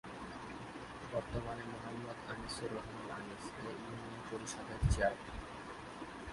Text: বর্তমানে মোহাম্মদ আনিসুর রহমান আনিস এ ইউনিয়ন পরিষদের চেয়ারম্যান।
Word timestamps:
বর্তমানে 1.13 1.63
মোহাম্মদ 1.73 2.17
আনিসুর 2.31 2.69
রহমান 2.75 3.09
আনিস 3.17 3.45
এ 3.59 3.71
ইউনিয়ন 3.81 4.21
পরিষদের 4.29 4.81
চেয়ারম্যান। 4.93 5.37